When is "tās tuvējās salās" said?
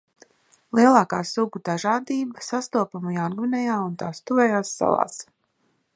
4.05-5.25